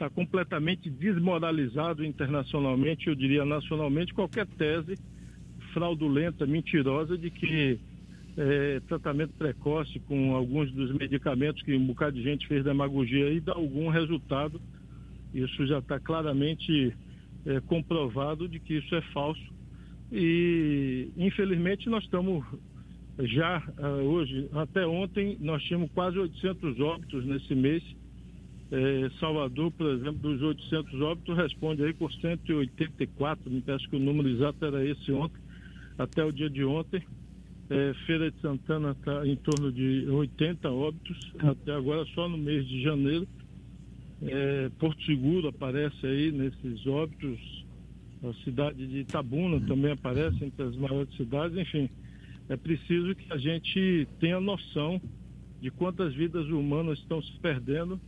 está 0.00 0.08
completamente 0.08 0.88
desmoralizado 0.88 2.02
internacionalmente, 2.02 3.08
eu 3.08 3.14
diria 3.14 3.44
nacionalmente, 3.44 4.14
qualquer 4.14 4.46
tese 4.46 4.94
fraudulenta, 5.74 6.46
mentirosa 6.46 7.18
de 7.18 7.30
que 7.30 7.78
é, 8.36 8.80
tratamento 8.88 9.34
precoce 9.34 10.00
com 10.00 10.34
alguns 10.34 10.72
dos 10.72 10.90
medicamentos 10.92 11.62
que 11.62 11.76
um 11.76 11.86
bocado 11.86 12.16
de 12.16 12.22
gente 12.22 12.48
fez 12.48 12.64
demagogia 12.64 13.30
e 13.30 13.40
dá 13.40 13.52
algum 13.52 13.88
resultado. 13.88 14.60
Isso 15.34 15.66
já 15.66 15.78
está 15.78 16.00
claramente 16.00 16.94
é, 17.44 17.60
comprovado 17.60 18.48
de 18.48 18.58
que 18.58 18.78
isso 18.78 18.94
é 18.94 19.02
falso. 19.12 19.52
E 20.10 21.10
infelizmente 21.16 21.90
nós 21.90 22.02
estamos 22.04 22.42
já 23.18 23.62
uh, 23.78 23.84
hoje, 24.08 24.48
até 24.52 24.86
ontem, 24.86 25.36
nós 25.40 25.62
tínhamos 25.64 25.90
quase 25.92 26.18
800 26.18 26.80
óbitos 26.80 27.24
nesse 27.26 27.54
mês. 27.54 27.82
É, 28.72 29.10
Salvador, 29.18 29.72
por 29.72 29.86
exemplo, 29.88 30.20
dos 30.20 30.40
800 30.40 31.00
óbitos, 31.00 31.36
responde 31.36 31.82
aí 31.82 31.92
por 31.92 32.12
184, 32.12 33.50
me 33.50 33.60
parece 33.60 33.88
que 33.88 33.96
o 33.96 33.98
número 33.98 34.28
exato 34.28 34.64
era 34.64 34.86
esse 34.86 35.10
ontem, 35.10 35.40
até 35.98 36.24
o 36.24 36.30
dia 36.30 36.48
de 36.48 36.64
ontem. 36.64 37.02
É, 37.68 37.94
Feira 38.06 38.30
de 38.30 38.40
Santana 38.40 38.92
está 38.92 39.26
em 39.26 39.36
torno 39.36 39.72
de 39.72 40.06
80 40.08 40.70
óbitos, 40.70 41.32
até 41.40 41.72
agora 41.72 42.04
só 42.14 42.28
no 42.28 42.38
mês 42.38 42.66
de 42.66 42.82
janeiro. 42.82 43.26
É, 44.22 44.70
Porto 44.78 45.02
Seguro 45.04 45.48
aparece 45.48 46.06
aí 46.06 46.30
nesses 46.30 46.86
óbitos, 46.86 47.64
a 48.22 48.32
cidade 48.44 48.86
de 48.86 48.98
Itabuna 48.98 49.60
também 49.66 49.92
aparece 49.92 50.44
entre 50.44 50.62
as 50.62 50.76
maiores 50.76 51.12
cidades, 51.16 51.56
enfim. 51.56 51.88
É 52.48 52.56
preciso 52.56 53.14
que 53.14 53.32
a 53.32 53.36
gente 53.36 54.06
tenha 54.20 54.40
noção 54.40 55.00
de 55.60 55.70
quantas 55.70 56.14
vidas 56.14 56.46
humanas 56.48 56.98
estão 56.98 57.22
se 57.22 57.32
perdendo 57.40 58.00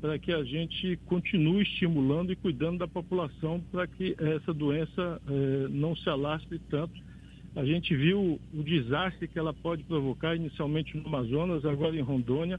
para 0.00 0.18
que 0.18 0.32
a 0.32 0.42
gente 0.42 0.98
continue 1.06 1.62
estimulando 1.62 2.32
e 2.32 2.36
cuidando 2.36 2.78
da 2.78 2.88
população 2.88 3.60
para 3.70 3.86
que 3.86 4.16
essa 4.18 4.52
doença 4.52 5.20
eh, 5.28 5.68
não 5.70 5.94
se 5.94 6.08
alastre 6.08 6.58
tanto. 6.70 6.94
A 7.54 7.64
gente 7.64 7.94
viu 7.94 8.40
o 8.54 8.62
desastre 8.62 9.28
que 9.28 9.38
ela 9.38 9.52
pode 9.52 9.82
provocar 9.84 10.34
inicialmente 10.34 10.96
no 10.96 11.06
Amazonas, 11.06 11.64
agora 11.64 11.94
em 11.96 12.00
Rondônia, 12.00 12.58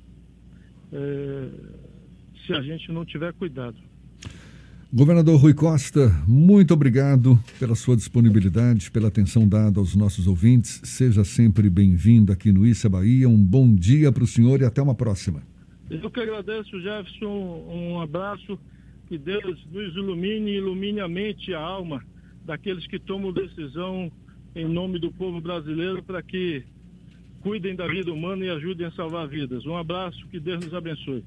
eh, 0.93 1.49
se 2.45 2.53
a 2.53 2.61
gente 2.61 2.91
não 2.91 3.03
tiver 3.03 3.33
cuidado. 3.33 3.77
Governador 4.93 5.39
Rui 5.39 5.53
Costa, 5.53 6.09
muito 6.27 6.73
obrigado 6.73 7.39
pela 7.57 7.75
sua 7.75 7.95
disponibilidade, 7.95 8.91
pela 8.91 9.07
atenção 9.07 9.47
dada 9.47 9.79
aos 9.79 9.95
nossos 9.95 10.27
ouvintes. 10.27 10.81
Seja 10.83 11.23
sempre 11.23 11.69
bem-vindo 11.69 12.31
aqui 12.31 12.51
no 12.51 12.65
Issa 12.65 12.89
Bahia. 12.89 13.29
Um 13.29 13.41
bom 13.41 13.73
dia 13.73 14.11
para 14.11 14.25
o 14.25 14.27
senhor 14.27 14.61
e 14.61 14.65
até 14.65 14.81
uma 14.81 14.93
próxima. 14.93 15.50
Eu 15.91 16.09
que 16.09 16.19
agradeço, 16.21 16.79
Jefferson. 16.79 17.65
Um 17.69 18.01
abraço. 18.01 18.57
Que 19.07 19.17
Deus 19.17 19.65
nos 19.69 19.93
ilumine 19.93 20.51
ilumine 20.51 21.01
a 21.01 21.07
mente 21.07 21.51
e 21.51 21.53
a 21.53 21.59
alma 21.59 22.01
daqueles 22.45 22.87
que 22.87 22.97
tomam 22.97 23.33
decisão 23.33 24.09
em 24.55 24.65
nome 24.65 24.99
do 24.99 25.11
povo 25.11 25.41
brasileiro 25.41 26.01
para 26.01 26.23
que 26.23 26.63
cuidem 27.41 27.75
da 27.75 27.87
vida 27.87 28.13
humana 28.13 28.45
e 28.45 28.49
ajudem 28.49 28.87
a 28.87 28.91
salvar 28.91 29.27
vidas. 29.27 29.65
Um 29.65 29.75
abraço, 29.75 30.25
que 30.29 30.39
Deus 30.39 30.63
nos 30.63 30.73
abençoe. 30.73 31.25